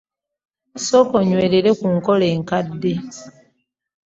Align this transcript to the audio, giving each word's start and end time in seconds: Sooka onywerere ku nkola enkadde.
Sooka 0.85 1.15
onywerere 1.21 1.69
ku 1.79 1.87
nkola 1.95 2.25
enkadde. 2.35 2.93